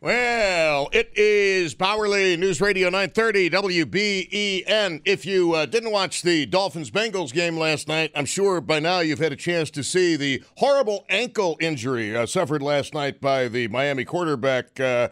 [0.00, 5.02] Well, it is Bauerle News Radio 930 WBEN.
[5.04, 9.00] If you uh, didn't watch the Dolphins Bengals game last night, I'm sure by now
[9.00, 13.48] you've had a chance to see the horrible ankle injury uh, suffered last night by
[13.48, 15.08] the Miami quarterback uh,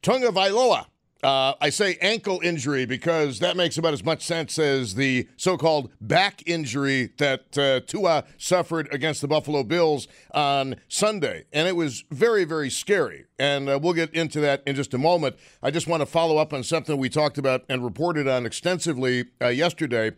[0.00, 0.86] Tunga Vailoa.
[1.22, 5.56] Uh, I say ankle injury because that makes about as much sense as the so
[5.56, 11.44] called back injury that uh, Tua suffered against the Buffalo Bills on Sunday.
[11.52, 13.26] And it was very, very scary.
[13.38, 15.36] And uh, we'll get into that in just a moment.
[15.62, 19.26] I just want to follow up on something we talked about and reported on extensively
[19.40, 20.12] uh, yesterday.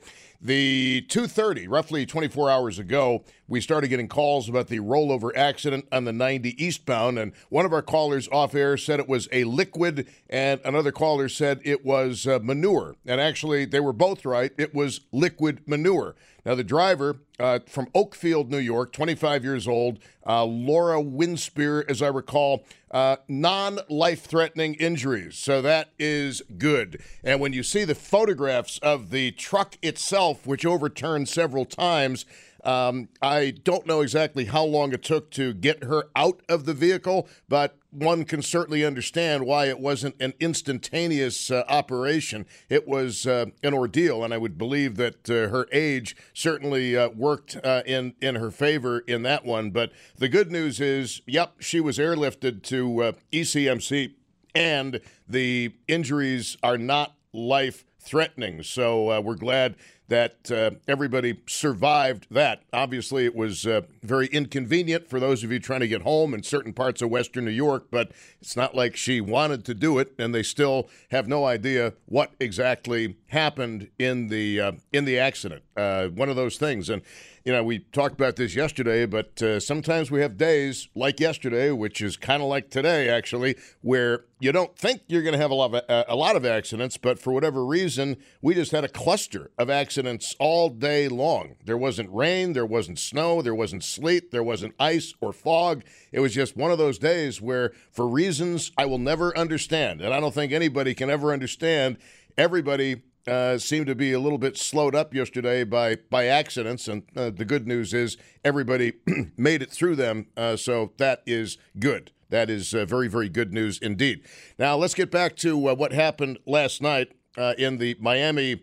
[0.46, 6.04] The 2:30, roughly 24 hours ago, we started getting calls about the rollover accident on
[6.04, 10.06] the 90 eastbound, and one of our callers off air said it was a liquid,
[10.28, 12.94] and another caller said it was uh, manure.
[13.06, 14.52] And actually, they were both right.
[14.58, 16.14] It was liquid manure.
[16.44, 22.02] Now, the driver uh, from Oakfield, New York, 25 years old, uh, Laura Winspear, as
[22.02, 25.36] I recall, uh, non life threatening injuries.
[25.36, 27.02] So that is good.
[27.22, 32.26] And when you see the photographs of the truck itself, which overturned several times,
[32.64, 36.74] um, I don't know exactly how long it took to get her out of the
[36.74, 42.46] vehicle, but one can certainly understand why it wasn't an instantaneous uh, operation.
[42.68, 47.10] It was uh, an ordeal, and I would believe that uh, her age certainly uh,
[47.10, 49.70] worked uh, in in her favor in that one.
[49.70, 54.14] But the good news is, yep, she was airlifted to uh, ECMC,
[54.54, 58.62] and the injuries are not life threatening.
[58.62, 59.76] So we're glad
[60.08, 62.62] that uh, everybody survived that.
[62.72, 66.42] Obviously, it was uh, very inconvenient for those of you trying to get home in
[66.42, 70.12] certain parts of Western New York, but it's not like she wanted to do it,
[70.18, 75.62] and they still have no idea what exactly happened in the uh, in the accident.
[75.76, 77.02] Uh, one of those things, and
[77.44, 81.70] you know, we talked about this yesterday, but uh, sometimes we have days like yesterday,
[81.70, 85.50] which is kind of like today, actually, where you don't think you're going to have
[85.50, 88.82] a lot, of, uh, a lot of accidents, but for whatever reason, we just had
[88.82, 91.56] a cluster of accidents all day long.
[91.66, 95.84] There wasn't rain, there wasn't snow, there wasn't sleet, there wasn't ice or fog.
[96.12, 100.14] It was just one of those days where, for reasons I will never understand, and
[100.14, 101.98] I don't think anybody can ever understand,
[102.38, 107.02] everybody uh, seemed to be a little bit slowed up yesterday by by accidents, and
[107.16, 108.94] uh, the good news is everybody
[109.36, 110.26] made it through them.
[110.36, 112.12] Uh, so that is good.
[112.30, 114.26] That is uh, very very good news indeed.
[114.58, 118.62] Now let's get back to uh, what happened last night uh, in the Miami.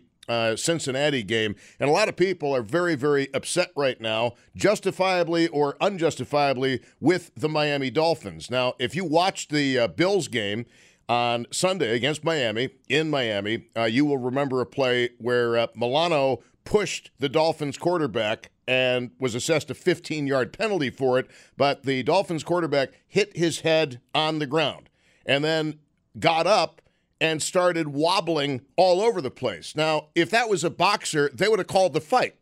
[0.56, 1.54] Cincinnati game.
[1.78, 7.32] And a lot of people are very, very upset right now, justifiably or unjustifiably, with
[7.36, 8.50] the Miami Dolphins.
[8.50, 10.64] Now, if you watched the Bills game,
[11.08, 16.42] on Sunday against Miami in Miami, uh, you will remember a play where uh, Milano
[16.64, 22.02] pushed the Dolphins quarterback and was assessed a 15 yard penalty for it, but the
[22.02, 24.88] Dolphins quarterback hit his head on the ground
[25.26, 25.78] and then
[26.18, 26.80] got up
[27.20, 29.76] and started wobbling all over the place.
[29.76, 32.34] Now, if that was a boxer, they would have called the fight.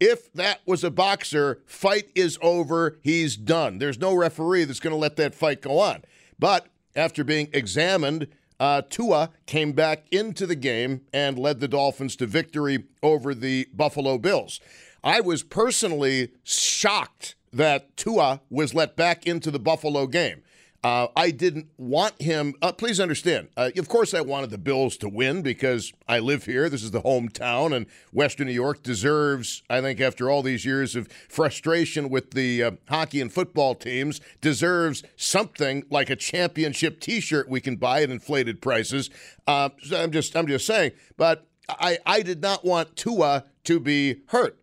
[0.00, 3.78] If that was a boxer, fight is over, he's done.
[3.78, 6.02] There's no referee that's going to let that fight go on.
[6.38, 6.66] But
[6.96, 8.28] after being examined,
[8.60, 13.68] uh, Tua came back into the game and led the Dolphins to victory over the
[13.72, 14.60] Buffalo Bills.
[15.04, 20.42] I was personally shocked that Tua was let back into the Buffalo game.
[20.84, 22.54] Uh, I didn't want him.
[22.62, 23.48] Uh, please understand.
[23.56, 26.68] Uh, of course, I wanted the Bills to win because I live here.
[26.68, 29.64] This is the hometown, and Western New York deserves.
[29.68, 34.20] I think after all these years of frustration with the uh, hockey and football teams,
[34.40, 39.10] deserves something like a championship T-shirt we can buy at inflated prices.
[39.48, 40.92] Uh, so I'm just, I'm just saying.
[41.16, 44.58] But I, I did not want Tua to be hurt.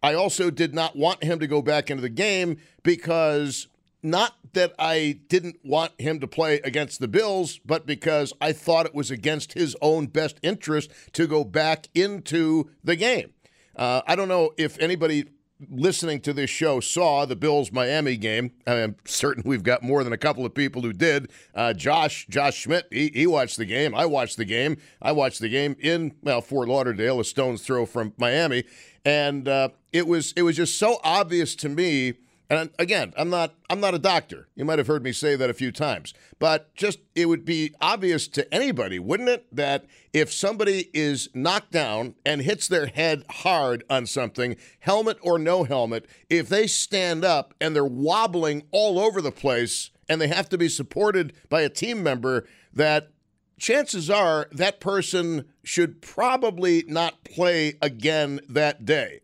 [0.00, 3.66] I also did not want him to go back into the game because
[4.06, 8.86] not that I didn't want him to play against the Bills, but because I thought
[8.86, 13.32] it was against his own best interest to go back into the game.
[13.74, 15.24] Uh, I don't know if anybody
[15.70, 18.52] listening to this show saw the Bills Miami game.
[18.66, 21.30] I'm certain we've got more than a couple of people who did.
[21.54, 23.94] Uh, Josh Josh Schmidt, he, he, watched the game.
[23.94, 24.76] I watched the game.
[25.02, 28.64] I watched the game in well Fort Lauderdale, a stone's throw from Miami,
[29.04, 32.14] and uh, it was it was just so obvious to me
[32.48, 34.48] and again, I'm not I'm not a doctor.
[34.54, 36.14] You might have heard me say that a few times.
[36.38, 41.72] But just it would be obvious to anybody, wouldn't it, that if somebody is knocked
[41.72, 47.24] down and hits their head hard on something, helmet or no helmet, if they stand
[47.24, 51.62] up and they're wobbling all over the place and they have to be supported by
[51.62, 53.10] a team member that
[53.58, 59.20] chances are that person should probably not play again that day.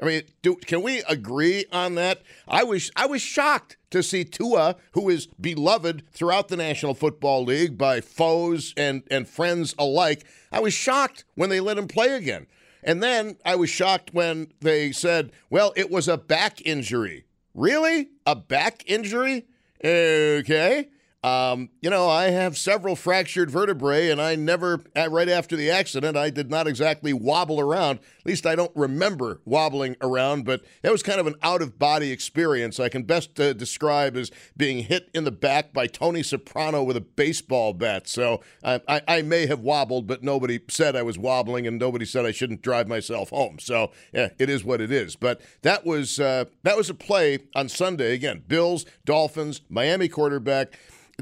[0.00, 2.22] I mean, do, can we agree on that?
[2.48, 7.44] I was I was shocked to see Tua, who is beloved throughout the National Football
[7.44, 10.24] League by foes and and friends alike.
[10.50, 12.46] I was shocked when they let him play again.
[12.82, 17.24] And then I was shocked when they said, "Well, it was a back injury."
[17.54, 18.08] Really?
[18.26, 19.44] A back injury?
[19.84, 20.88] Okay.
[21.22, 26.16] Um, you know, I have several fractured vertebrae, and I never, right after the accident,
[26.16, 27.98] I did not exactly wobble around.
[28.20, 31.78] At least I don't remember wobbling around, but that was kind of an out of
[31.78, 32.80] body experience.
[32.80, 36.96] I can best uh, describe as being hit in the back by Tony Soprano with
[36.96, 38.08] a baseball bat.
[38.08, 42.06] So I, I, I may have wobbled, but nobody said I was wobbling, and nobody
[42.06, 43.58] said I shouldn't drive myself home.
[43.58, 45.16] So yeah, it is what it is.
[45.16, 48.42] But that was uh, that was a play on Sunday again.
[48.48, 50.78] Bills, Dolphins, Miami quarterback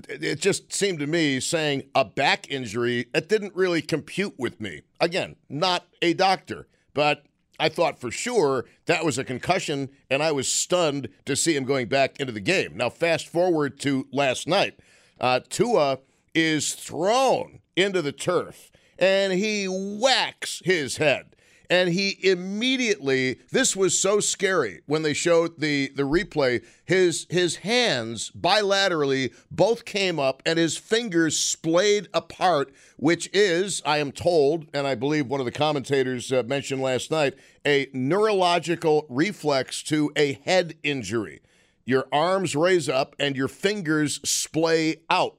[0.08, 4.82] it just seemed to me saying a back injury, it didn't really compute with me.
[5.00, 7.24] Again, not a doctor, but
[7.58, 11.64] I thought for sure that was a concussion, and I was stunned to see him
[11.64, 12.76] going back into the game.
[12.76, 14.78] Now, fast forward to last night.
[15.20, 15.98] Uh, Tua
[16.34, 21.34] is thrown into the turf, and he whacks his head
[21.70, 27.56] and he immediately this was so scary when they showed the the replay his his
[27.56, 34.66] hands bilaterally both came up and his fingers splayed apart which is i am told
[34.72, 37.34] and i believe one of the commentators uh, mentioned last night
[37.68, 41.40] a neurological reflex to a head injury.
[41.84, 45.36] Your arms raise up and your fingers splay out.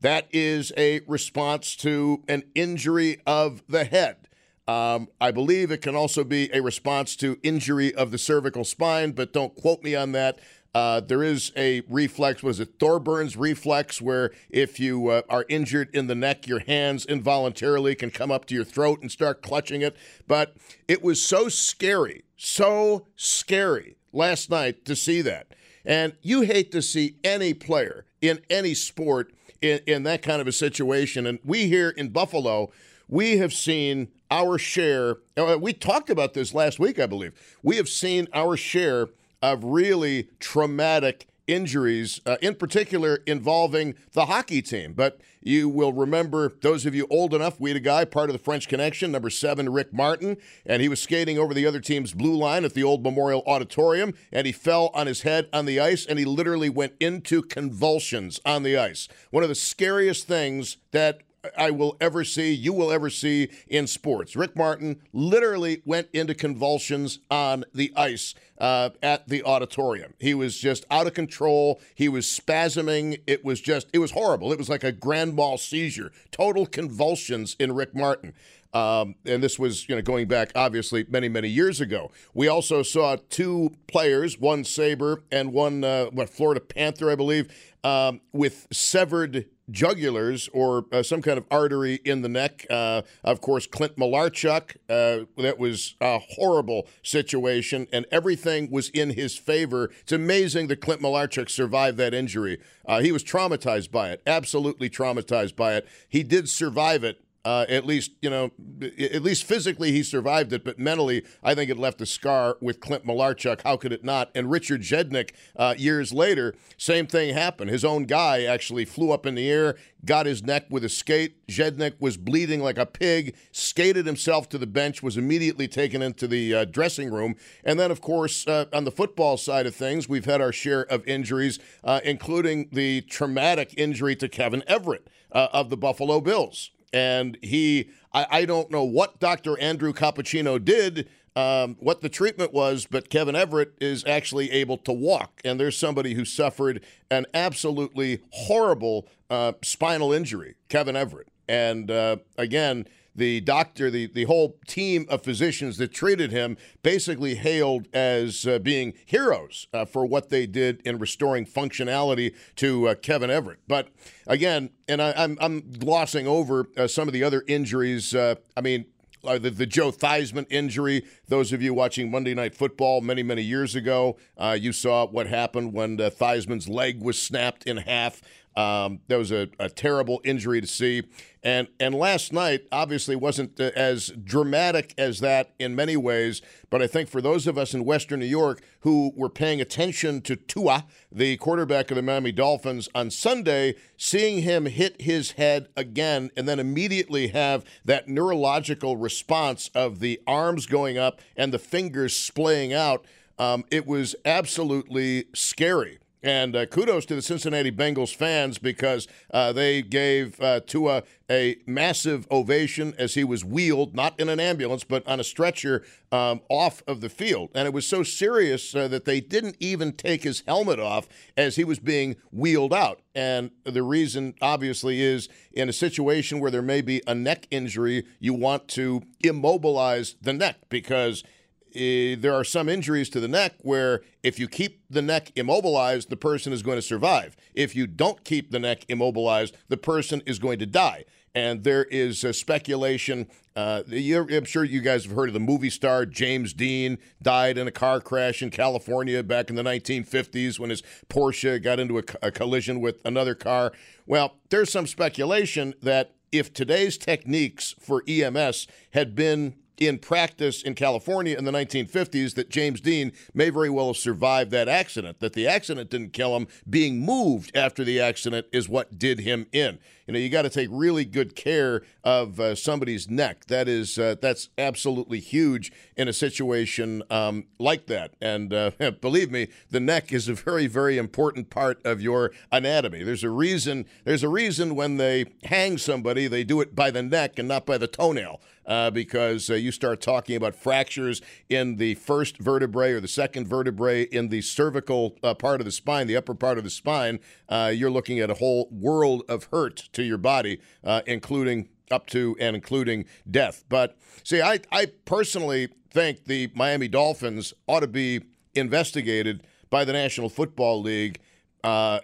[0.00, 4.27] That is a response to an injury of the head
[4.68, 9.12] um, I believe it can also be a response to injury of the cervical spine,
[9.12, 10.38] but don't quote me on that.
[10.74, 15.88] Uh, there is a reflex, was it Thorburns reflex, where if you uh, are injured
[15.94, 19.80] in the neck, your hands involuntarily can come up to your throat and start clutching
[19.80, 19.96] it.
[20.28, 20.54] But
[20.86, 25.54] it was so scary, so scary last night to see that.
[25.86, 29.32] And you hate to see any player in any sport
[29.62, 31.26] in, in that kind of a situation.
[31.26, 32.70] And we here in Buffalo,
[33.08, 35.16] we have seen our share.
[35.36, 37.32] Uh, we talked about this last week, I believe.
[37.62, 39.08] We have seen our share
[39.42, 44.92] of really traumatic injuries, uh, in particular involving the hockey team.
[44.92, 48.34] But you will remember, those of you old enough, we had a guy, part of
[48.34, 52.12] the French Connection, number seven, Rick Martin, and he was skating over the other team's
[52.12, 55.80] blue line at the old Memorial Auditorium, and he fell on his head on the
[55.80, 59.08] ice, and he literally went into convulsions on the ice.
[59.30, 61.22] One of the scariest things that
[61.56, 64.36] I will ever see, you will ever see in sports.
[64.36, 70.14] Rick Martin literally went into convulsions on the ice uh, at the auditorium.
[70.18, 71.80] He was just out of control.
[71.94, 73.20] He was spasming.
[73.26, 74.52] It was just, it was horrible.
[74.52, 78.34] It was like a grand mal seizure, total convulsions in Rick Martin.
[78.74, 82.10] Um, and this was, you know, going back obviously many, many years ago.
[82.34, 87.48] We also saw two players, one Sabre and one, uh, what, Florida Panther, I believe,
[87.82, 92.66] um, with severed jugulars or uh, some kind of artery in the neck.
[92.70, 99.10] Uh, of course, Clint Malarchuk, uh, that was a horrible situation, and everything was in
[99.10, 99.90] his favor.
[100.00, 102.60] It's amazing that Clint Malarchuk survived that injury.
[102.86, 105.86] Uh, he was traumatized by it, absolutely traumatized by it.
[106.08, 108.50] He did survive it, Uh, at least, you know,
[108.98, 112.80] at least physically he survived it, but mentally, I think it left a scar with
[112.80, 113.62] Clint Malarchuk.
[113.62, 114.30] How could it not?
[114.34, 117.70] And Richard Zednik, uh, years later, same thing happened.
[117.70, 121.46] His own guy actually flew up in the air, got his neck with a skate.
[121.46, 126.26] Zednik was bleeding like a pig, skated himself to the bench, was immediately taken into
[126.26, 127.36] the uh, dressing room.
[127.64, 130.82] And then, of course, uh, on the football side of things, we've had our share
[130.82, 136.72] of injuries, uh, including the traumatic injury to Kevin Everett uh, of the Buffalo Bills
[136.92, 139.58] and he I, I don't know what Dr.
[139.60, 141.08] Andrew Cappuccino did.
[141.36, 145.40] Um, what the treatment was, but Kevin Everett is actually able to walk.
[145.44, 151.28] And there's somebody who suffered an absolutely horrible uh, spinal injury, Kevin Everett.
[151.48, 152.88] And uh, again,
[153.18, 158.58] the doctor, the, the whole team of physicians that treated him basically hailed as uh,
[158.58, 163.58] being heroes uh, for what they did in restoring functionality to uh, Kevin Everett.
[163.68, 163.88] But
[164.26, 168.14] again, and I, am I'm, I'm glossing over uh, some of the other injuries.
[168.14, 168.86] Uh, I mean,
[169.24, 171.04] uh, the, the, Joe Theismann injury.
[171.26, 175.26] Those of you watching Monday Night Football many, many years ago, uh, you saw what
[175.26, 178.22] happened when uh, Theismann's leg was snapped in half.
[178.58, 181.04] Um, that was a, a, terrible injury to see.
[181.44, 186.88] And and last night obviously wasn't as dramatic as that in many ways, but I
[186.88, 190.86] think for those of us in Western New York who were paying attention to Tua,
[191.12, 196.48] the quarterback of the Miami Dolphins, on Sunday, seeing him hit his head again and
[196.48, 202.72] then immediately have that neurological response of the arms going up and the fingers splaying
[202.72, 203.04] out,
[203.38, 206.00] um, it was absolutely scary.
[206.22, 211.56] And uh, kudos to the Cincinnati Bengals fans because uh, they gave uh, Tua a
[211.66, 216.40] massive ovation as he was wheeled, not in an ambulance, but on a stretcher um,
[216.48, 217.50] off of the field.
[217.54, 221.56] And it was so serious uh, that they didn't even take his helmet off as
[221.56, 223.00] he was being wheeled out.
[223.14, 228.04] And the reason, obviously, is in a situation where there may be a neck injury,
[228.18, 231.22] you want to immobilize the neck because–
[231.74, 236.16] there are some injuries to the neck where if you keep the neck immobilized, the
[236.16, 237.36] person is going to survive.
[237.54, 241.04] If you don't keep the neck immobilized, the person is going to die.
[241.34, 243.28] And there is speculation.
[243.54, 247.68] Uh, I'm sure you guys have heard of the movie star James Dean died in
[247.68, 252.02] a car crash in California back in the 1950s when his Porsche got into a,
[252.22, 253.72] a collision with another car.
[254.06, 260.74] Well, there's some speculation that if today's techniques for EMS had been in practice in
[260.74, 265.32] California in the 1950s that James Dean may very well have survived that accident, that
[265.32, 266.46] the accident didn't kill him.
[266.68, 269.78] Being moved after the accident is what did him in.
[270.08, 273.44] You know, you got to take really good care of uh, somebody's neck.
[273.48, 278.14] That is, uh, that's absolutely huge in a situation um, like that.
[278.18, 278.70] And uh,
[279.02, 283.02] believe me, the neck is a very, very important part of your anatomy.
[283.02, 283.84] There's a reason.
[284.04, 287.66] There's a reason when they hang somebody, they do it by the neck and not
[287.66, 292.92] by the toenail uh, because uh, you start talking about fractures in the first vertebrae
[292.92, 296.58] or the second vertebrae in the cervical uh, part of the spine, the upper part
[296.58, 300.60] of the spine, uh, you're looking at a whole world of hurt to your body,
[300.84, 303.64] uh, including up to and including death.
[303.68, 308.22] But see, I, I personally think the Miami Dolphins ought to be
[308.54, 311.20] investigated by the National Football League.
[311.62, 312.00] Uh,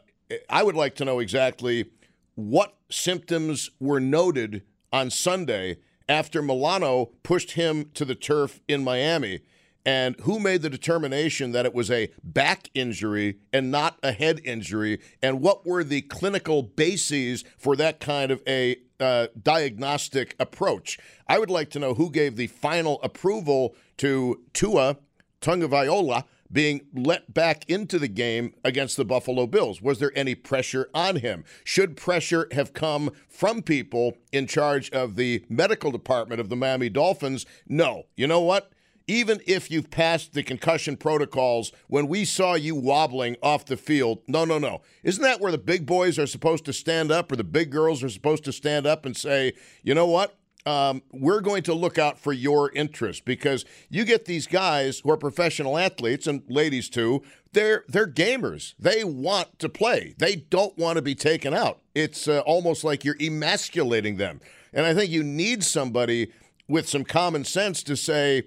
[0.49, 1.87] I would like to know exactly
[2.35, 5.77] what symptoms were noted on Sunday
[6.09, 9.41] after Milano pushed him to the turf in Miami.
[9.87, 14.41] And who made the determination that it was a back injury and not a head
[14.45, 15.01] injury?
[15.23, 20.99] And what were the clinical bases for that kind of a uh, diagnostic approach?
[21.29, 24.97] I would like to know who gave the final approval to Tua
[25.41, 29.83] Tagovailoa being let back into the game against the Buffalo Bills?
[29.83, 31.45] Was there any pressure on him?
[31.65, 36.89] Should pressure have come from people in charge of the medical department of the Miami
[36.89, 37.45] Dolphins?
[37.69, 38.05] No.
[38.17, 38.71] You know what?
[39.07, 44.23] Even if you've passed the concussion protocols, when we saw you wobbling off the field,
[44.27, 44.81] no, no, no.
[45.03, 48.03] Isn't that where the big boys are supposed to stand up or the big girls
[48.03, 50.37] are supposed to stand up and say, you know what?
[50.67, 55.11] um, we're going to look out for your interest because you get these guys who
[55.11, 57.23] are professional athletes and ladies too.
[57.53, 58.75] They're they're gamers.
[58.79, 60.15] They want to play.
[60.19, 61.81] They don't want to be taken out.
[61.95, 64.41] It's uh, almost like you're emasculating them.
[64.73, 66.33] And I think you need somebody
[66.67, 68.45] with some common sense to say,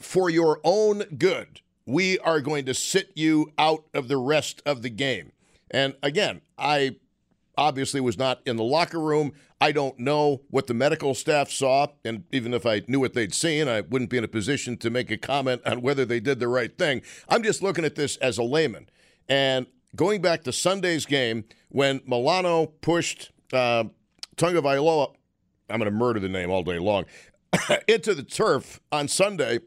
[0.00, 4.82] for your own good, we are going to sit you out of the rest of
[4.82, 5.32] the game.
[5.70, 6.96] And again, I
[7.56, 9.32] obviously was not in the locker room.
[9.60, 13.34] I don't know what the medical staff saw, and even if I knew what they'd
[13.34, 16.40] seen, I wouldn't be in a position to make a comment on whether they did
[16.40, 17.02] the right thing.
[17.28, 18.88] I'm just looking at this as a layman.
[19.28, 23.84] And going back to Sunday's game, when Milano pushed uh,
[24.36, 25.14] Tagovailoa
[25.70, 27.06] I'm going to murder the name all day long,
[27.88, 29.60] into the turf on Sunday.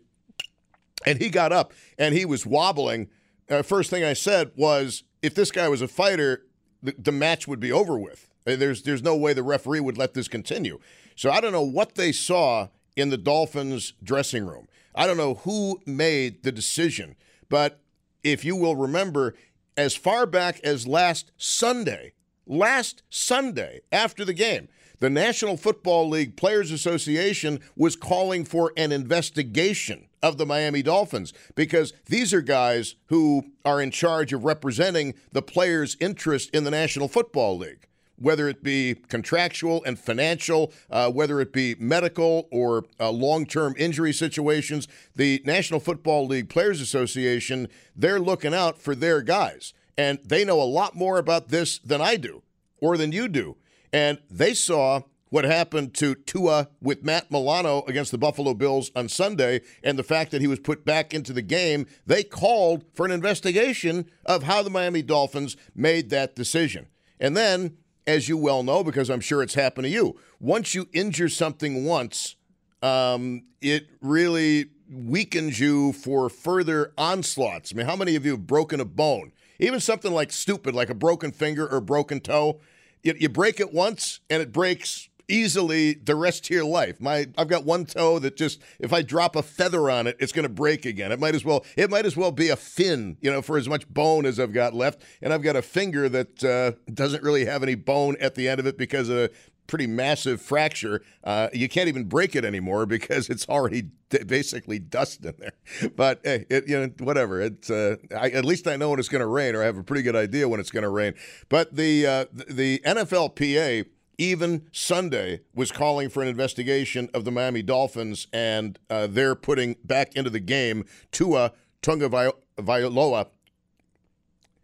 [1.05, 3.09] And he got up and he was wobbling.
[3.49, 6.43] Uh, first thing I said was, if this guy was a fighter,
[6.81, 8.29] the, the match would be over with.
[8.45, 10.79] Uh, There's there's no way the referee would let this continue.
[11.15, 14.67] So I don't know what they saw in the Dolphins dressing room.
[14.95, 17.15] I don't know who made the decision,
[17.49, 17.79] but
[18.23, 19.35] if you will remember,
[19.75, 22.13] as far back as last Sunday,
[22.45, 24.67] last Sunday after the game,
[25.03, 31.33] the National Football League Players Association was calling for an investigation of the Miami Dolphins
[31.55, 36.71] because these are guys who are in charge of representing the players' interest in the
[36.71, 42.85] National Football League whether it be contractual and financial, uh, whether it be medical or
[42.97, 48.95] uh, long term injury situations, the National Football League Players Association, they're looking out for
[48.95, 49.73] their guys.
[49.97, 52.43] And they know a lot more about this than I do
[52.79, 53.57] or than you do.
[53.93, 59.07] And they saw what happened to Tua with Matt Milano against the Buffalo Bills on
[59.07, 61.87] Sunday and the fact that he was put back into the game.
[62.05, 66.87] They called for an investigation of how the Miami Dolphins made that decision.
[67.19, 70.19] And then as you well know, because I'm sure it's happened to you.
[70.39, 72.35] Once you injure something once,
[72.81, 77.71] um, it really weakens you for further onslaughts.
[77.73, 79.31] I mean, how many of you have broken a bone?
[79.59, 82.59] Even something like stupid, like a broken finger or broken toe.
[83.03, 86.99] You, you break it once and it breaks easily the rest of your life.
[86.99, 90.31] My I've got one toe that just if I drop a feather on it, it's
[90.31, 91.11] going to break again.
[91.11, 93.69] It might as well it might as well be a fin, you know, for as
[93.69, 95.01] much bone as I've got left.
[95.21, 98.59] And I've got a finger that uh, doesn't really have any bone at the end
[98.59, 99.31] of it because of
[99.67, 101.01] pretty massive fracture.
[101.23, 105.53] Uh, you can't even break it anymore because it's already d- basically dust in there.
[105.95, 107.41] But hey, it, you know, whatever.
[107.41, 109.77] It's uh, I, at least I know when it's going to rain, or I have
[109.77, 111.13] a pretty good idea when it's going to rain.
[111.49, 113.85] But the uh, the NFLPA
[114.17, 119.75] even Sunday was calling for an investigation of the Miami Dolphins, and uh, they're putting
[119.83, 121.51] back into the game Tua
[121.81, 122.09] Tunga
[122.57, 123.27] Vailoa.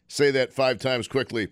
[0.07, 1.49] Say that five times quickly.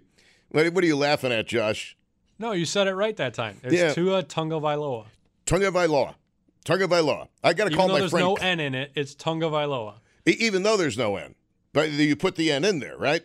[0.49, 1.96] What are you laughing at, Josh?
[2.39, 3.60] No, you said it right that time.
[3.63, 3.94] It's Yeah.
[3.94, 5.06] Tua Tunga Vailoa.
[5.45, 6.15] Tunga Vailoa.
[6.63, 7.28] Tunga Vailoa.
[7.43, 8.28] I got to call my there's friend.
[8.28, 9.95] There's no N in it, it's Tunga Vailoa.
[10.28, 11.36] E- even though there's no N,
[11.73, 13.23] but you put the N in there, right?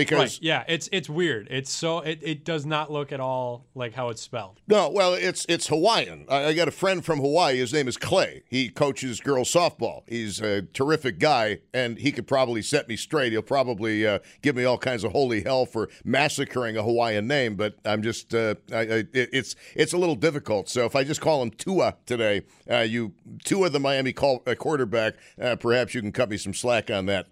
[0.00, 0.38] Because Right.
[0.42, 1.48] Yeah, it's it's weird.
[1.50, 4.60] It's so it, it does not look at all like how it's spelled.
[4.66, 6.24] No, well, it's it's Hawaiian.
[6.28, 7.58] I, I got a friend from Hawaii.
[7.58, 8.42] His name is Clay.
[8.48, 10.02] He coaches girls softball.
[10.08, 13.32] He's a terrific guy, and he could probably set me straight.
[13.32, 17.56] He'll probably uh, give me all kinds of holy hell for massacring a Hawaiian name.
[17.56, 20.68] But I'm just, uh, I, I, it- it's it's a little difficult.
[20.68, 23.12] So if I just call him Tua today, uh, you
[23.44, 27.06] Tua, the Miami call, uh, quarterback, uh, perhaps you can cut me some slack on
[27.06, 27.26] that.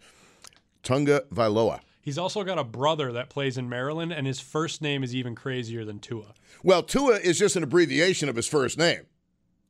[0.83, 1.81] Tunga Vailoa.
[2.09, 5.35] He's also got a brother that plays in Maryland, and his first name is even
[5.35, 6.33] crazier than Tua.
[6.63, 9.03] Well, Tua is just an abbreviation of his first name.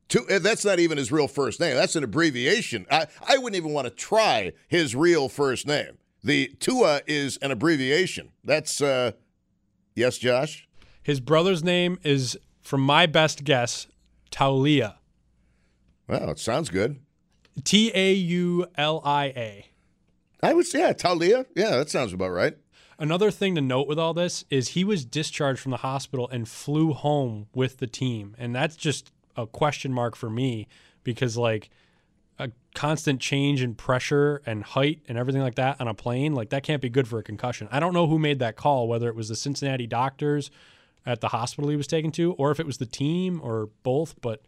[0.07, 1.75] Tu- uh, that's not even his real first name.
[1.75, 2.85] That's an abbreviation.
[2.89, 5.97] I, I wouldn't even want to try his real first name.
[6.23, 8.31] The Tua is an abbreviation.
[8.45, 9.11] That's uh,
[9.93, 10.65] yes, Josh.
[11.03, 13.87] His brother's name is, from my best guess,
[14.31, 14.95] Taulia.
[16.07, 17.01] Well, it sounds good.
[17.65, 19.65] T A U L I A.
[20.41, 21.45] I would say, yeah, Talia.
[21.55, 22.57] Yeah, that sounds about right.
[22.97, 26.47] Another thing to note with all this is he was discharged from the hospital and
[26.47, 28.35] flew home with the team.
[28.37, 30.67] And that's just a question mark for me
[31.03, 31.69] because, like,
[32.37, 36.49] a constant change in pressure and height and everything like that on a plane, like,
[36.49, 37.67] that can't be good for a concussion.
[37.71, 40.51] I don't know who made that call, whether it was the Cincinnati doctors
[41.05, 44.19] at the hospital he was taken to or if it was the team or both,
[44.21, 44.41] but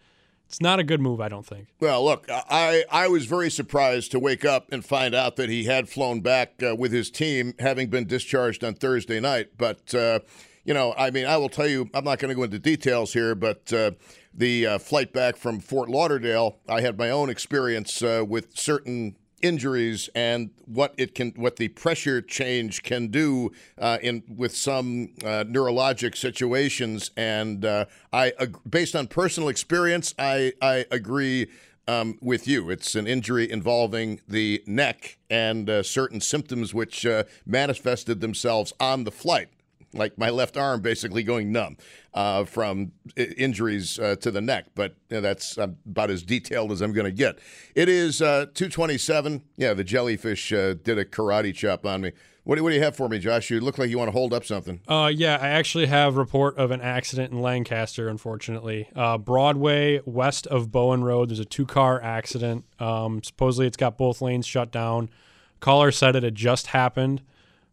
[0.51, 1.69] it's not a good move, I don't think.
[1.79, 5.63] Well, look, I, I was very surprised to wake up and find out that he
[5.63, 9.51] had flown back uh, with his team, having been discharged on Thursday night.
[9.57, 10.19] But, uh,
[10.65, 13.13] you know, I mean, I will tell you, I'm not going to go into details
[13.13, 13.91] here, but uh,
[14.33, 19.15] the uh, flight back from Fort Lauderdale, I had my own experience uh, with certain
[19.43, 25.09] injuries and what it can what the pressure change can do uh, in with some
[25.23, 27.11] uh, neurologic situations.
[27.17, 28.33] And uh, I
[28.69, 31.47] based on personal experience I I agree
[31.87, 32.69] um, with you.
[32.69, 39.03] It's an injury involving the neck and uh, certain symptoms which uh, manifested themselves on
[39.03, 39.49] the flight
[39.93, 41.77] like my left arm basically going numb
[42.13, 44.67] uh, from injuries uh, to the neck.
[44.75, 47.39] But you know, that's uh, about as detailed as I'm going to get.
[47.75, 49.43] It is uh, 227.
[49.57, 52.11] Yeah, the jellyfish uh, did a karate chop on me.
[52.43, 53.51] What do, what do you have for me, Josh?
[53.51, 54.81] You look like you want to hold up something.
[54.87, 58.09] Uh, yeah, I actually have report of an accident in Lancaster.
[58.09, 61.29] Unfortunately, uh, Broadway west of Bowen Road.
[61.29, 62.65] There's a two-car accident.
[62.79, 65.09] Um, supposedly, it's got both lanes shut down.
[65.59, 67.21] Caller said it had just happened.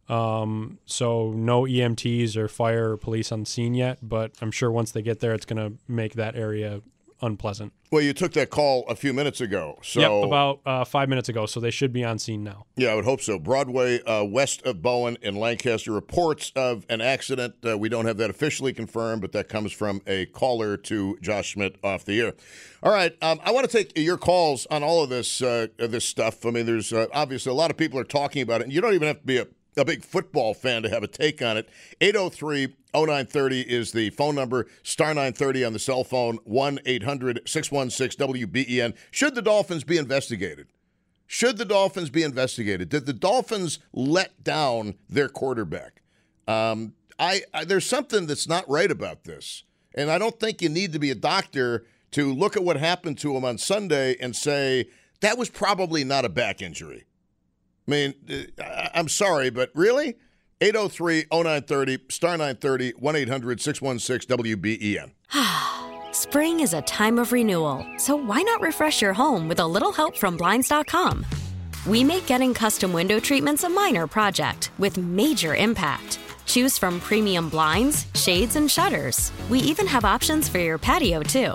[0.08, 4.90] Um, so no EMTs or fire or police on scene yet, but I'm sure once
[4.90, 6.80] they get there, it's going to make that area
[7.20, 7.72] unpleasant.
[7.90, 9.78] Well, you took that call a few minutes ago.
[9.82, 11.46] So yep, about uh, five minutes ago.
[11.46, 12.66] So they should be on scene now.
[12.76, 13.38] Yeah, I would hope so.
[13.38, 17.54] Broadway, uh, west of Bowen in Lancaster, reports of an accident.
[17.66, 21.52] Uh, we don't have that officially confirmed, but that comes from a caller to Josh
[21.52, 22.34] Schmidt off the air.
[22.82, 26.04] All right, um, I want to take your calls on all of this uh, this
[26.04, 26.44] stuff.
[26.44, 28.80] I mean, there's uh, obviously a lot of people are talking about it, and you
[28.80, 29.46] don't even have to be a
[29.78, 31.68] a big football fan to have a take on it.
[32.00, 38.26] 803 0930 is the phone number, star 930 on the cell phone, 1 800 616
[38.26, 38.94] WBEN.
[39.10, 40.68] Should the Dolphins be investigated?
[41.26, 42.88] Should the Dolphins be investigated?
[42.88, 46.00] Did the Dolphins let down their quarterback?
[46.46, 49.64] Um, I, I there's something that's not right about this,
[49.94, 53.18] and I don't think you need to be a doctor to look at what happened
[53.18, 54.88] to him on Sunday and say
[55.20, 57.04] that was probably not a back injury.
[57.88, 58.14] I mean,
[58.62, 60.16] uh, I'm sorry, but really?
[60.60, 65.12] 803 0930, star 930, 1 800 616 WBEN.
[66.14, 69.92] Spring is a time of renewal, so why not refresh your home with a little
[69.92, 71.24] help from Blinds.com?
[71.86, 76.18] We make getting custom window treatments a minor project with major impact.
[76.44, 79.32] Choose from premium blinds, shades, and shutters.
[79.48, 81.54] We even have options for your patio, too.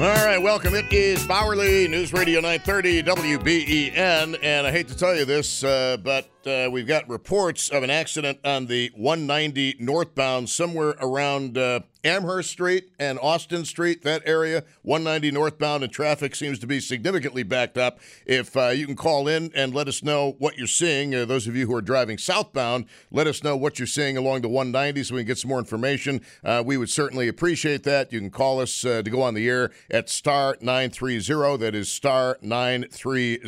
[0.00, 0.74] All right, welcome.
[0.74, 5.98] It is Bauerle News Radio 930 WBEN, and I hate to tell you this, uh,
[6.02, 11.80] but uh, we've got reports of an accident on the 190 northbound somewhere around uh,
[12.02, 14.64] Amherst Street and Austin Street, that area.
[14.82, 17.98] 190 northbound, and traffic seems to be significantly backed up.
[18.24, 21.46] If uh, you can call in and let us know what you're seeing, uh, those
[21.46, 25.02] of you who are driving southbound, let us know what you're seeing along the 190
[25.02, 26.22] so we can get some more information.
[26.42, 28.12] Uh, we would certainly appreciate that.
[28.12, 31.58] You can call us uh, to go on the air at star 930.
[31.58, 33.40] That is star 930.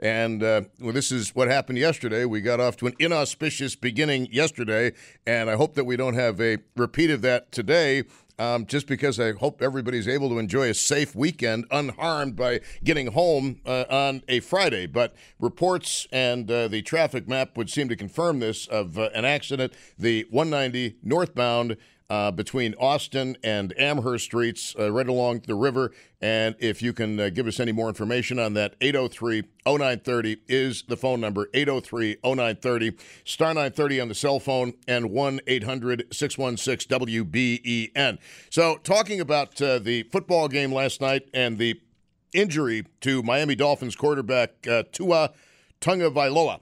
[0.00, 2.24] And well, this is what happened yesterday yesterday.
[2.24, 4.92] We got off to an inauspicious beginning yesterday,
[5.24, 8.02] and I hope that we don't have a repeat of that today.
[8.40, 13.12] Um, just because I hope everybody's able to enjoy a safe weekend unharmed by getting
[13.12, 14.86] home uh, on a Friday.
[14.86, 19.24] But reports and uh, the traffic map would seem to confirm this of uh, an
[19.24, 19.74] accident.
[19.96, 21.76] The 190 northbound
[22.12, 25.92] uh, between Austin and Amherst streets, uh, right along the river.
[26.20, 30.82] And if you can uh, give us any more information on that, 803 0930 is
[30.82, 36.98] the phone number 803 0930, star 930 on the cell phone, and 1 800 616
[37.00, 38.18] WBEN.
[38.50, 41.80] So, talking about uh, the football game last night and the
[42.34, 45.30] injury to Miami Dolphins quarterback uh, Tua
[45.80, 46.60] Tagovailoa.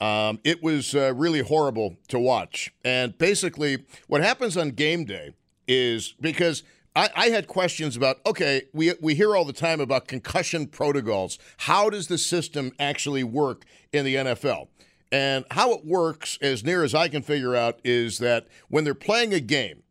[0.00, 2.72] Um, it was uh, really horrible to watch.
[2.84, 5.34] And basically, what happens on game day
[5.68, 6.62] is because
[6.96, 11.38] I, I, had questions about okay, we, we hear all the time about concussion protocols.
[11.58, 14.68] How does the system actually work in the NFL?
[15.12, 18.94] And how it works, as near as I can figure out, is that when they're
[18.94, 19.82] playing a game,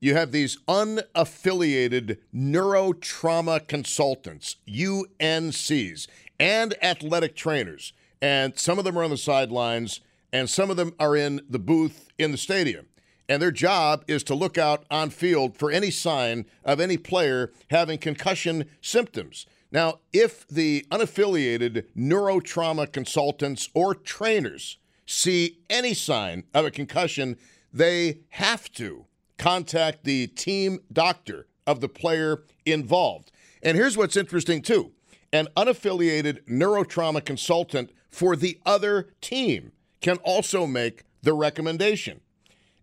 [0.00, 6.06] you have these unaffiliated neurotrauma consultants, UNCs,
[6.38, 10.00] and athletic trainers and some of them are on the sidelines,
[10.32, 12.86] and some of them are in the booth in the stadium.
[13.28, 17.52] And their job is to look out on field for any sign of any player
[17.70, 19.46] having concussion symptoms.
[19.70, 27.36] Now, if the unaffiliated neurotrauma consultants or trainers see any sign of a concussion,
[27.72, 29.04] they have to
[29.36, 33.30] contact the team doctor of the player involved.
[33.62, 34.92] And here's what's interesting, too
[35.30, 42.20] an unaffiliated neurotrauma consultant for the other team can also make the recommendation.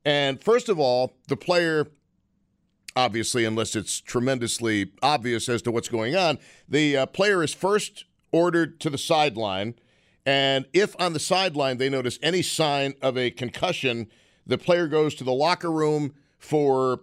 [0.06, 1.88] And first of all, the player,
[2.95, 6.38] obviously, unless it's tremendously obvious as to what's going on,
[6.69, 9.76] the uh, player is first ordered to the sideline.
[10.26, 14.08] And if on the sideline they notice any sign of a concussion,
[14.48, 17.02] the player goes to the locker room for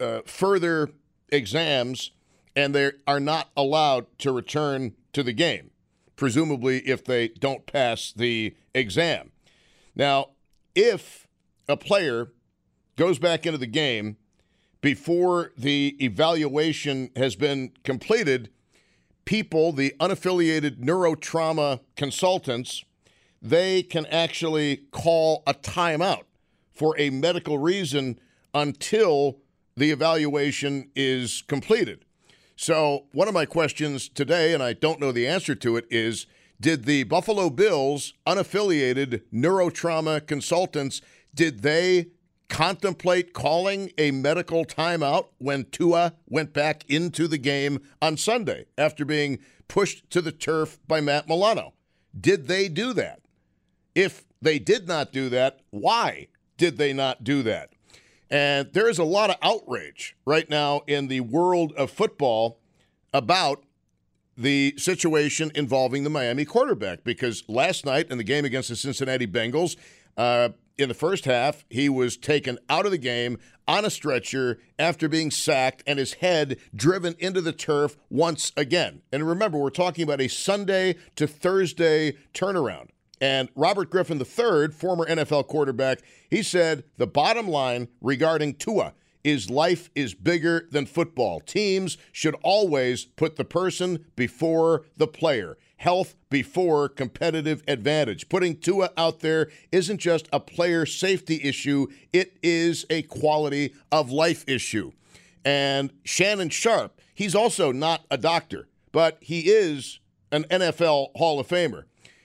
[0.00, 0.90] uh, further
[1.28, 2.10] exams,
[2.56, 5.70] and they are not allowed to return to the game,
[6.22, 9.32] presumably if they don't pass the exam.
[9.96, 10.26] Now,
[10.72, 11.26] if
[11.68, 12.28] a player
[12.94, 14.18] goes back into the game
[14.80, 18.50] before the evaluation has been completed,
[19.24, 22.84] people, the unaffiliated neurotrauma consultants,
[23.42, 26.26] they can actually call a timeout
[26.70, 28.20] for a medical reason
[28.54, 29.38] until
[29.76, 32.04] the evaluation is completed.
[32.62, 36.26] So, one of my questions today, and I don't know the answer to it, is
[36.60, 41.00] did the Buffalo Bills unaffiliated neurotrauma consultants
[41.34, 42.10] did they
[42.48, 49.04] contemplate calling a medical timeout when Tua went back into the game on Sunday after
[49.04, 51.74] being pushed to the turf by Matt Milano?
[52.16, 53.22] Did they do that?
[53.96, 57.71] If they did not do that, why did they not do that?
[58.32, 62.58] And there is a lot of outrage right now in the world of football
[63.12, 63.62] about
[64.38, 69.26] the situation involving the Miami quarterback because last night in the game against the Cincinnati
[69.26, 69.76] Bengals,
[70.16, 73.36] uh, in the first half, he was taken out of the game
[73.68, 79.02] on a stretcher after being sacked and his head driven into the turf once again.
[79.12, 82.88] And remember, we're talking about a Sunday to Thursday turnaround.
[83.22, 89.48] And Robert Griffin III, former NFL quarterback, he said the bottom line regarding Tua is
[89.48, 91.38] life is bigger than football.
[91.38, 98.28] Teams should always put the person before the player health before competitive advantage.
[98.28, 104.12] Putting Tua out there isn't just a player safety issue, it is a quality of
[104.12, 104.92] life issue.
[105.44, 109.98] And Shannon Sharpe, he's also not a doctor, but he is
[110.30, 111.84] an NFL Hall of Famer.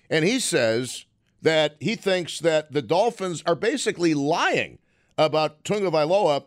[0.09, 1.05] And he says
[1.41, 4.79] that he thinks that the Dolphins are basically lying
[5.17, 6.45] about Tagovailoa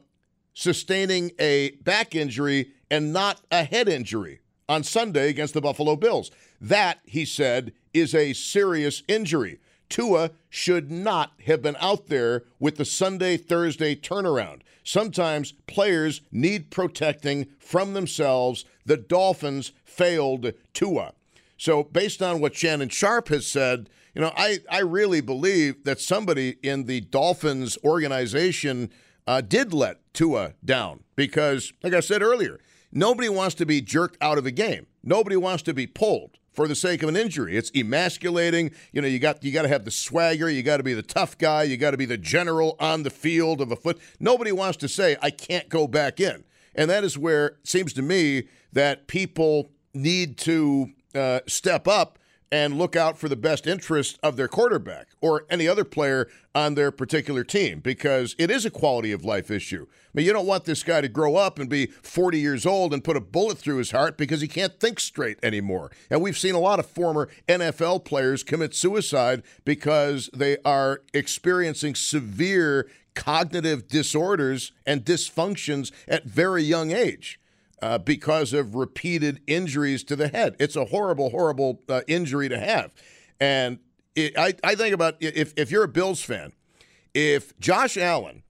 [0.55, 6.31] sustaining a back injury and not a head injury on Sunday against the Buffalo Bills.
[6.61, 9.59] That, he said, is a serious injury.
[9.88, 14.61] Tua should not have been out there with the Sunday Thursday turnaround.
[14.85, 18.64] Sometimes players need protecting from themselves.
[18.87, 21.12] The Dolphins failed Tua.
[21.61, 26.01] So, based on what Shannon Sharpe has said, you know, I, I really believe that
[26.01, 28.90] somebody in the Dolphins organization
[29.27, 32.59] uh, did let Tua down because, like I said earlier,
[32.92, 34.87] Nobody wants to be jerked out of a game.
[35.03, 37.57] Nobody wants to be pulled for the sake of an injury.
[37.57, 38.73] It's emasculating.
[38.92, 41.03] You know, you got you got to have the swagger, you got to be the
[41.03, 44.01] tough guy, you got to be the general on the field of a foot.
[44.18, 46.44] Nobody wants to say I can't go back in.
[46.75, 52.18] And that is where it seems to me that people need to uh, step up
[52.53, 56.75] and look out for the best interest of their quarterback or any other player on
[56.75, 59.87] their particular team because it is a quality of life issue.
[59.88, 62.92] I mean, you don't want this guy to grow up and be 40 years old
[62.92, 65.92] and put a bullet through his heart because he can't think straight anymore.
[66.11, 71.94] And we've seen a lot of former NFL players commit suicide because they are experiencing
[71.94, 77.39] severe cognitive disorders and dysfunctions at very young age
[77.83, 80.57] uh, because of repeated injuries to the head.
[80.59, 82.93] It's a horrible, horrible uh, injury to have.
[83.40, 83.79] And
[84.14, 86.53] it, I, I think about if, if you're a Bills fan,
[87.14, 88.43] if Josh Allen,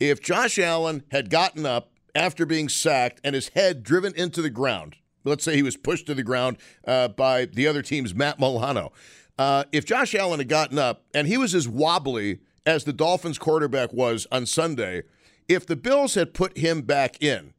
[0.00, 4.50] if Josh Allen had gotten up after being sacked and his head driven into the
[4.50, 8.38] ground, let's say he was pushed to the ground uh, by the other team's Matt
[8.38, 8.92] Milano.
[9.38, 13.38] Uh, if Josh Allen had gotten up and he was as wobbly as the Dolphins
[13.38, 15.02] quarterback was on Sunday,
[15.48, 17.51] if the Bills had put him back in,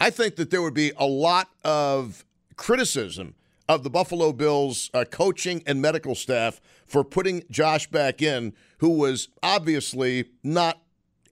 [0.00, 2.24] I think that there would be a lot of
[2.56, 3.34] criticism
[3.68, 8.90] of the Buffalo Bills uh, coaching and medical staff for putting Josh back in, who
[8.90, 10.80] was obviously not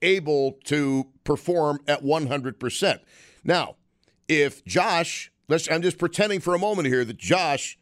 [0.01, 2.99] able to perform at 100%.
[3.43, 3.75] Now,
[4.27, 7.77] if Josh, let's I'm just pretending for a moment here that Josh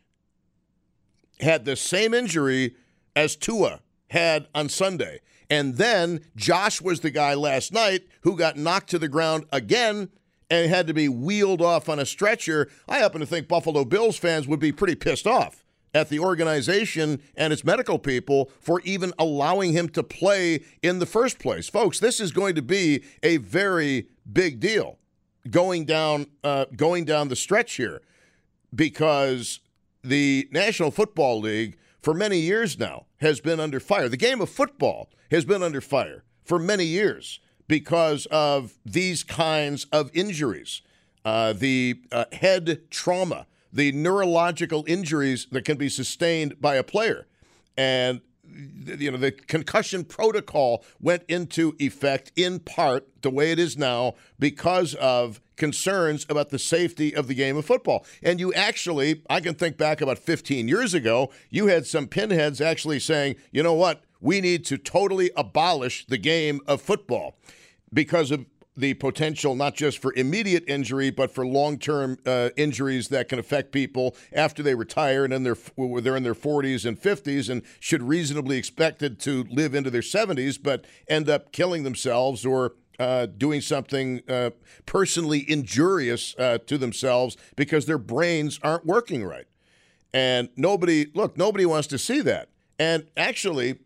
[1.40, 2.76] had the same injury
[3.16, 5.22] as Tua had on Sunday.
[5.50, 10.10] And then Josh was the guy last night who got knocked to the ground again
[10.54, 12.70] and had to be wheeled off on a stretcher.
[12.88, 17.22] I happen to think Buffalo Bills fans would be pretty pissed off at the organization
[17.36, 21.70] and its medical people for even allowing him to play in the first place.
[21.70, 25.00] Folks, this is going to be a very big deal
[25.50, 28.02] going down uh, going down the stretch here
[28.74, 29.60] because
[30.04, 34.08] the National Football League for many years now has been under fire.
[34.08, 39.86] The game of football has been under fire for many years because of these kinds
[39.92, 40.82] of injuries,
[41.26, 47.28] uh, the uh, head trauma, the neurological injuries that can be sustained by a player,
[47.78, 48.22] and
[48.86, 54.14] you know the concussion protocol went into effect in part the way it is now
[54.38, 58.06] because of concerns about the safety of the game of football.
[58.22, 62.60] And you actually, I can think back about 15 years ago, you had some pinheads
[62.60, 67.38] actually saying, you know what, we need to totally abolish the game of football
[67.94, 73.30] because of the potential not just for immediate injury but for long-term uh, injuries that
[73.30, 77.50] can affect people after they retire and then they're they're in their 40s and 50s
[77.50, 82.74] and should reasonably expected to live into their 70s but end up killing themselves or
[83.00, 84.52] uh, doing something uh,
[84.86, 89.48] personally injurious uh, to themselves because their brains aren't working right.
[90.14, 92.50] And nobody, look, nobody wants to see that.
[92.78, 93.80] And actually,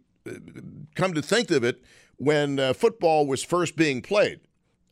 [0.95, 1.81] come to think of it,
[2.17, 4.41] when uh, football was first being played,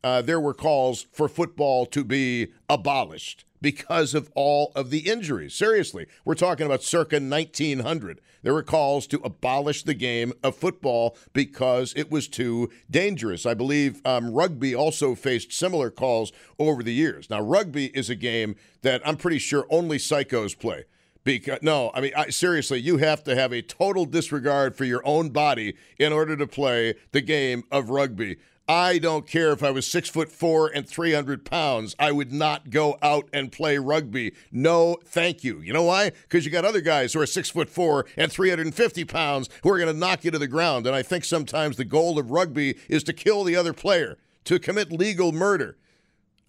[0.04, 5.56] uh, there were calls for football to be abolished because of all of the injuries.
[5.56, 8.21] Seriously, we're talking about circa 1900.
[8.43, 13.48] There were calls to abolish the game of football because it was too dangerous.
[13.48, 17.28] I believe um, rugby also faced similar calls over the years.
[17.28, 20.84] Now, rugby is a game that I'm pretty sure only psychos play.
[21.25, 25.05] Because no, I mean I, seriously, you have to have a total disregard for your
[25.05, 28.38] own body in order to play the game of rugby.
[28.67, 31.95] I don't care if I was six foot four and 300 pounds.
[31.99, 34.33] I would not go out and play rugby.
[34.51, 35.59] No, thank you.
[35.61, 36.11] You know why?
[36.23, 39.77] Because you got other guys who are six foot four and 350 pounds who are
[39.77, 40.88] going to knock you to the ground.
[40.88, 44.57] And I think sometimes the goal of rugby is to kill the other player, to
[44.57, 45.77] commit legal murder.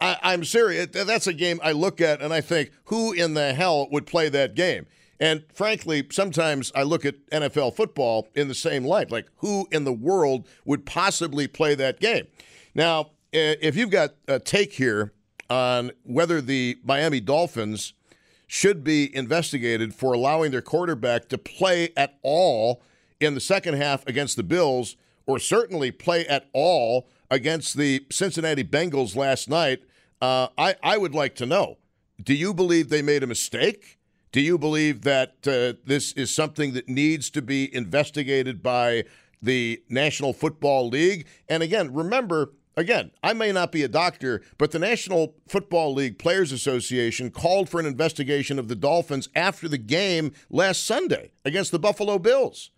[0.01, 0.89] I, am serious.
[0.93, 4.29] That's a game I look at and I think, who in the hell would play
[4.29, 4.87] that game?
[5.19, 9.11] And frankly, sometimes I look at NFL football in the same light.
[9.11, 12.27] Like, who in the world would possibly play that game?
[12.75, 15.13] Now, if you've got a take here
[15.49, 17.95] on whether the Miami Dolphins
[18.47, 22.83] should be investigated for allowing their quarterback to play at all
[23.21, 28.65] in the second half against the Bills, or certainly play at all against the Cincinnati
[28.65, 29.83] Bengals last night,
[30.21, 31.79] uh, I, I would like to know.
[32.23, 33.99] Do you believe they made a mistake?
[34.33, 39.05] Do you believe that uh, this is something that needs to be investigated by
[39.43, 41.27] the National Football League?
[41.49, 46.19] And again, remember, again, I may not be a doctor, but the National Football League
[46.19, 51.71] Players Association called for an investigation of the Dolphins after the game last Sunday against
[51.71, 52.71] the Buffalo Bills.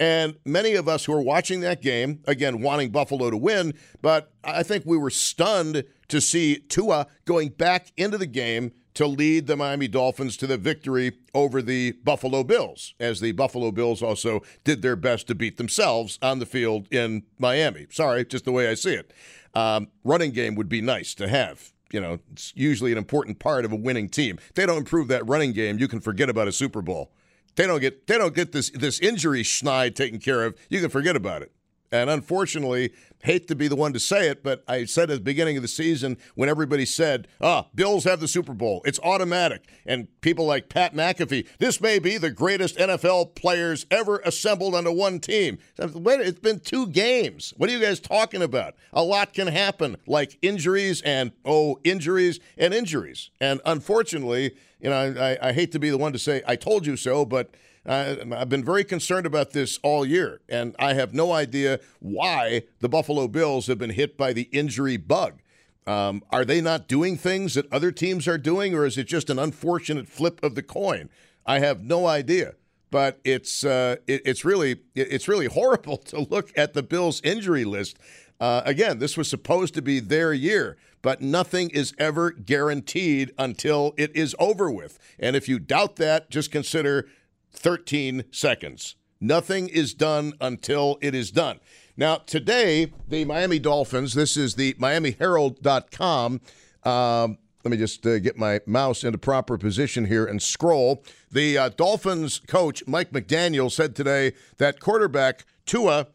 [0.00, 4.32] And many of us who are watching that game, again, wanting Buffalo to win, but
[4.44, 9.46] I think we were stunned to see Tua going back into the game to lead
[9.46, 14.42] the Miami Dolphins to the victory over the Buffalo Bills, as the Buffalo Bills also
[14.64, 17.86] did their best to beat themselves on the field in Miami.
[17.90, 19.12] Sorry, just the way I see it.
[19.54, 21.72] Um, running game would be nice to have.
[21.92, 24.38] You know, it's usually an important part of a winning team.
[24.48, 27.12] If they don't improve that running game, you can forget about a Super Bowl.
[27.58, 30.56] They don't get they don't get this this injury schneid taken care of.
[30.68, 31.50] You can forget about it.
[31.90, 35.20] And unfortunately, hate to be the one to say it, but I said at the
[35.20, 39.68] beginning of the season when everybody said, ah, Bills have the Super Bowl, it's automatic.
[39.86, 44.92] And people like Pat McAfee, this may be the greatest NFL players ever assembled onto
[44.92, 45.58] one team.
[45.78, 47.52] It's been two games.
[47.56, 48.74] What are you guys talking about?
[48.92, 53.30] A lot can happen, like injuries and, oh, injuries and injuries.
[53.40, 56.86] And unfortunately, you know, I, I hate to be the one to say, I told
[56.86, 57.50] you so, but
[57.88, 62.88] I've been very concerned about this all year, and I have no idea why the
[62.88, 65.40] Buffalo Bills have been hit by the injury bug.
[65.86, 69.30] Um, are they not doing things that other teams are doing, or is it just
[69.30, 71.08] an unfortunate flip of the coin?
[71.46, 72.56] I have no idea,
[72.90, 77.64] but it's uh, it, it's really it's really horrible to look at the Bills' injury
[77.64, 77.98] list.
[78.38, 83.94] Uh, again, this was supposed to be their year, but nothing is ever guaranteed until
[83.96, 84.98] it is over with.
[85.18, 87.08] And if you doubt that, just consider
[87.52, 88.96] 13 seconds.
[89.20, 91.60] Nothing is done until it is done.
[91.96, 96.40] Now, today, the Miami Dolphins, this is the MiamiHerald.com.
[96.84, 101.02] Um, let me just uh, get my mouse into proper position here and scroll.
[101.30, 106.06] The uh, Dolphins coach, Mike McDaniel, said today that quarterback Tua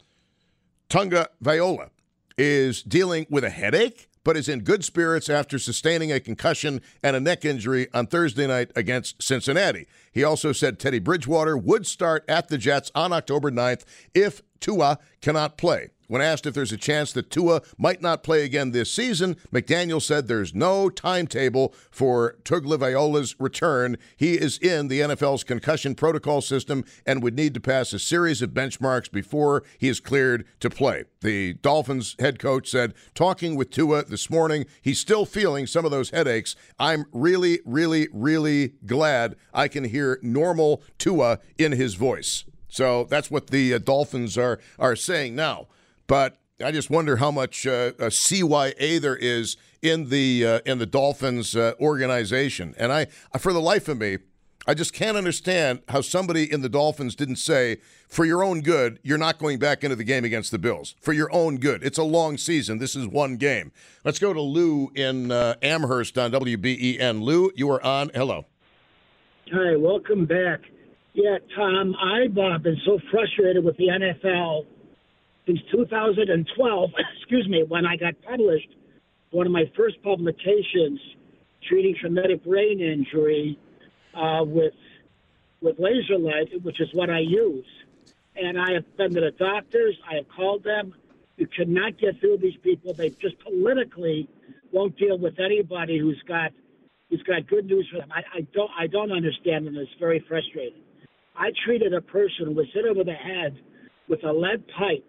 [0.87, 1.89] Tunga Viola
[2.37, 7.15] is dealing with a headache, but is in good spirits after sustaining a concussion and
[7.15, 9.85] a neck injury on Thursday night against Cincinnati.
[10.13, 13.83] He also said Teddy Bridgewater would start at the Jets on October 9th
[14.13, 15.89] if Tua cannot play.
[16.07, 20.01] When asked if there's a chance that Tua might not play again this season, McDaniel
[20.01, 23.97] said there's no timetable for Tagovailoa's return.
[24.15, 28.41] He is in the NFL's concussion protocol system and would need to pass a series
[28.41, 31.05] of benchmarks before he is cleared to play.
[31.21, 35.91] The Dolphins head coach said, talking with Tua this morning, he's still feeling some of
[35.91, 36.55] those headaches.
[36.77, 42.45] I'm really, really, really glad I can hear normal Tua in his voice.
[42.67, 45.67] So that's what the uh, Dolphins are are saying now.
[46.07, 50.85] But I just wonder how much uh, CYA there is in the uh, in the
[50.85, 52.73] Dolphins uh, organization.
[52.77, 53.05] And I,
[53.37, 54.17] for the life of me,
[54.65, 57.77] I just can't understand how somebody in the Dolphins didn't say,
[58.07, 60.95] for your own good, you're not going back into the game against the Bills.
[61.01, 61.83] For your own good.
[61.83, 62.77] It's a long season.
[62.77, 63.73] This is one game.
[64.05, 67.21] Let's go to Lou in uh, Amherst on WBEN.
[67.21, 68.09] Lou, you are on.
[68.13, 68.45] Hello.
[69.51, 70.61] Hi, welcome back.
[71.13, 74.65] Yeah, Tom, I've uh, been so frustrated with the NFL
[75.45, 78.69] since 2012, excuse me, when I got published,
[79.31, 80.99] one of my first publications
[81.67, 83.59] treating traumatic brain injury
[84.15, 84.73] uh, with
[85.61, 87.65] with laser light, which is what I use.
[88.35, 89.97] And I have been to the doctors.
[90.09, 90.93] I have called them.
[91.37, 92.93] You cannot get through these people.
[92.93, 94.29] They just politically
[94.71, 96.51] won't deal with anybody who's got
[97.13, 98.11] who's got good news for them.
[98.11, 99.75] I, I don't I don't understand them.
[99.75, 100.81] It's very frustrating.
[101.35, 103.57] I treated a person who was hit over the head
[104.09, 105.07] with a lead pipe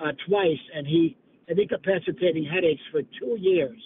[0.00, 1.16] uh, twice, and he
[1.48, 3.78] had incapacitating headaches for two years.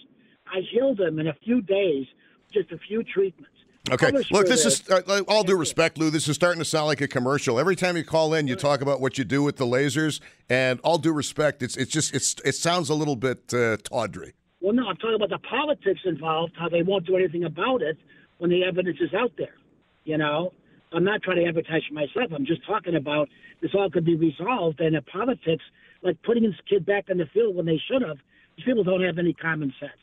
[0.47, 2.07] I healed him in a few days,
[2.53, 3.51] just a few treatments.
[3.91, 6.11] Okay, look, this is uh, all due respect, Lou.
[6.11, 7.61] This is starting to sound like a commercial.
[7.61, 10.81] Every time you call in, you talk about what you do with the lasers, and
[10.83, 14.35] all due respect, it's it's just it's it sounds a little bit uh, tawdry.
[14.67, 17.97] Well, no, I'm talking about the politics involved, how they won't do anything about it
[18.39, 19.55] when the evidence is out there.
[20.03, 20.53] You know,
[20.93, 22.33] I'm not trying to advertise for myself.
[22.35, 23.29] I'm just talking about
[23.63, 25.63] this all could be resolved, and the politics
[26.03, 28.19] like putting his kid back on the field when they should have.
[28.57, 30.03] These people don't have any common sense.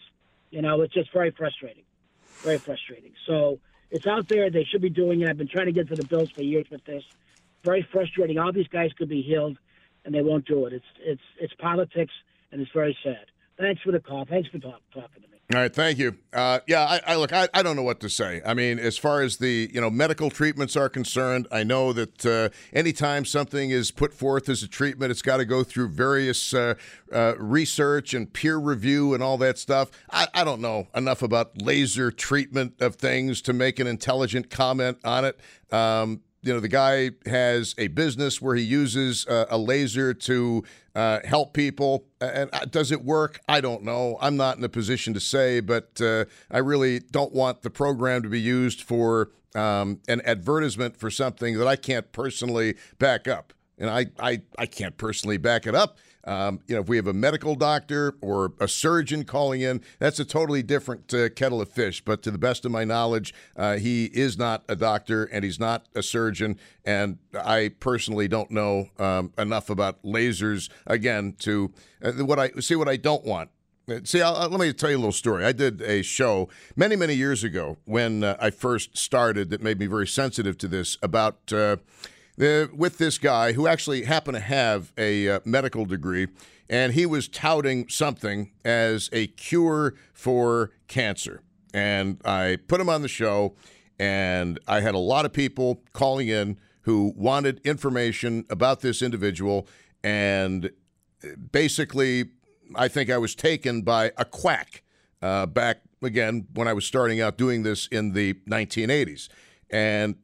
[0.50, 1.84] You know, it's just very frustrating.
[2.38, 3.12] Very frustrating.
[3.28, 3.60] So
[3.92, 4.50] it's out there.
[4.50, 5.30] They should be doing it.
[5.30, 7.04] I've been trying to get to the Bills for years with this.
[7.66, 8.40] Very frustrating.
[8.40, 9.58] All these guys could be healed,
[10.06, 10.72] and they won't do it.
[10.72, 12.14] It's it's it's politics,
[12.54, 13.26] and it's very sad.
[13.64, 14.26] Thanks for the call.
[14.26, 15.38] Thanks for talk, talking to me.
[15.56, 16.18] All right, thank you.
[16.34, 17.32] Uh, yeah, I, I look.
[17.32, 18.42] I, I, don't know what to say.
[18.46, 22.26] I mean, as far as the you know medical treatments are concerned, I know that
[22.26, 26.54] uh, anytime something is put forth as a treatment, it's got to go through various
[26.54, 26.74] uh,
[27.14, 29.92] uh, research and peer review and all that stuff.
[30.12, 34.98] I, I don't know enough about laser treatment of things to make an intelligent comment
[35.06, 35.40] on it.
[35.72, 40.64] Um, you know, the guy has a business where he uses uh, a laser to
[40.94, 42.06] uh, help people.
[42.20, 43.40] And uh, does it work?
[43.48, 44.18] I don't know.
[44.22, 48.24] I'm not in a position to say, but uh, I really don't want the program
[48.24, 53.54] to be used for um, an advertisement for something that I can't personally back up.
[53.78, 55.98] And I, I, I can't personally back it up.
[56.26, 60.20] Um, you know, if we have a medical doctor or a surgeon calling in, that's
[60.20, 62.04] a totally different uh, kettle of fish.
[62.04, 65.60] But to the best of my knowledge, uh, he is not a doctor and he's
[65.60, 66.58] not a surgeon.
[66.86, 72.76] And I personally don't know um, enough about lasers again to uh, what I see.
[72.76, 73.50] What I don't want
[73.90, 75.44] uh, See, I'll, let me tell you a little story.
[75.44, 76.48] I did a show
[76.78, 80.70] many, many years ago when uh, I first started that made me very sensitive to
[80.70, 81.52] this about
[82.40, 86.28] uh, uh, with this guy who actually happened to have a uh, medical degree,
[86.70, 91.42] and he was touting something as a cure for cancer.
[91.74, 93.56] And I put him on the show,
[94.00, 99.68] and I had a lot of people calling in who wanted information about this individual.
[100.04, 100.72] And
[101.52, 102.26] basically,
[102.76, 104.84] I think I was taken by a quack
[105.22, 109.30] uh, back again when I was starting out doing this in the 1980s.
[109.70, 110.16] And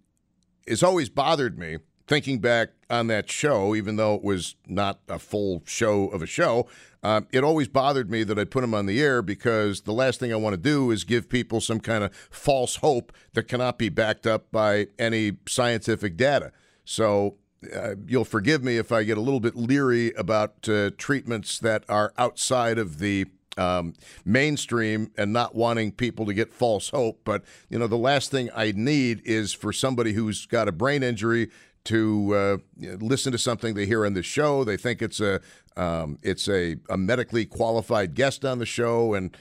[0.68, 1.78] it's always bothered me
[2.10, 6.26] thinking back on that show, even though it was not a full show of a
[6.26, 6.68] show,
[7.04, 10.20] uh, it always bothered me that I put him on the air because the last
[10.20, 13.78] thing I want to do is give people some kind of false hope that cannot
[13.78, 16.52] be backed up by any scientific data.
[16.84, 17.36] So
[17.74, 21.84] uh, you'll forgive me if I get a little bit leery about uh, treatments that
[21.88, 23.28] are outside of the
[23.60, 23.94] um,
[24.26, 27.22] mainstream and not wanting people to get false hope.
[27.24, 31.04] But, you know, the last thing I need is for somebody who's got a brain
[31.04, 31.50] injury
[31.86, 34.64] to uh, listen to something they hear on the show.
[34.64, 35.42] They think it's a
[35.78, 39.36] um, it's a, a, medically qualified guest on the show, and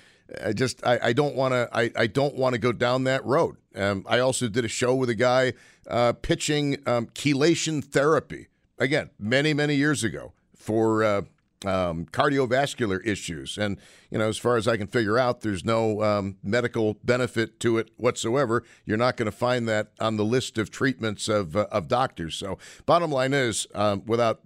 [0.44, 3.56] I just I, don't want to I don't want to go down that road.
[3.74, 5.54] Um, I also did a show with a guy
[5.88, 11.22] uh, pitching um, chelation therapy again many many years ago for uh,
[11.64, 13.78] um, cardiovascular issues, and
[14.10, 17.78] you know as far as I can figure out, there's no um, medical benefit to
[17.78, 18.64] it whatsoever.
[18.84, 22.36] You're not going to find that on the list of treatments of uh, of doctors.
[22.36, 24.40] So bottom line is, um, without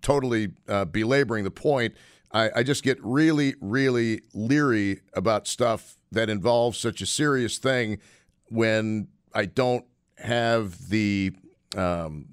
[0.00, 1.94] totally uh, belaboring the point
[2.32, 7.98] I, I just get really, really leery about stuff that involves such a serious thing
[8.46, 9.84] when I don't
[10.18, 11.32] have the
[11.76, 12.26] um,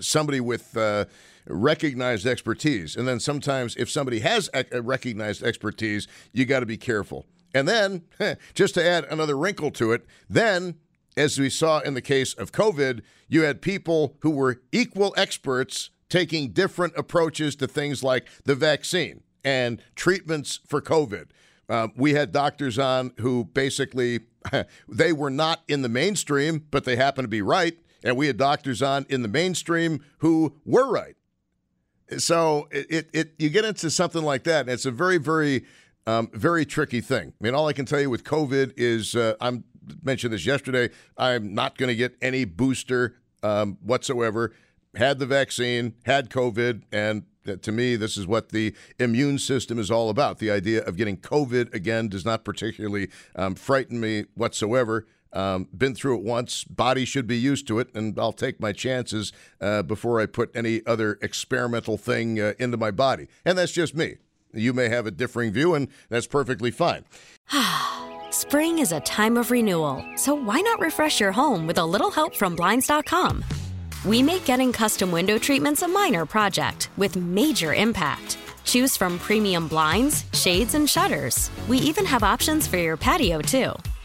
[0.00, 1.06] somebody with uh,
[1.48, 2.96] recognized expertise.
[2.96, 7.26] And then sometimes, if somebody has recognized expertise, you got to be careful.
[7.54, 8.02] And then,
[8.54, 10.76] just to add another wrinkle to it, then,
[11.16, 15.90] as we saw in the case of COVID, you had people who were equal experts
[16.08, 21.26] taking different approaches to things like the vaccine and treatments for COVID.
[21.68, 24.20] Uh, we had doctors on who basically
[24.88, 27.78] they were not in the mainstream, but they happened to be right.
[28.02, 31.16] And we had doctors on in the mainstream who were right.
[32.16, 35.64] So it, it, it you get into something like that, and it's a very, very,
[36.06, 37.34] um, very tricky thing.
[37.38, 39.64] I mean, all I can tell you with COVID is uh, I'm
[40.02, 40.90] mentioned this yesterday.
[41.16, 44.52] I'm not going to get any booster um, whatsoever
[44.96, 47.24] had the vaccine, had COVID, and
[47.62, 50.38] to me, this is what the immune system is all about.
[50.38, 55.06] The idea of getting COVID again does not particularly um, frighten me whatsoever.
[55.32, 56.64] Um, been through it once.
[56.64, 60.50] Body should be used to it, and I'll take my chances uh, before I put
[60.54, 63.28] any other experimental thing uh, into my body.
[63.44, 64.16] And that's just me.
[64.52, 67.04] You may have a differing view, and that's perfectly fine.
[68.30, 72.10] Spring is a time of renewal, so why not refresh your home with a little
[72.10, 73.44] help from Blinds.com?
[74.04, 78.38] We make getting custom window treatments a minor project with major impact.
[78.64, 81.50] Choose from premium blinds, shades, and shutters.
[81.68, 83.72] We even have options for your patio, too.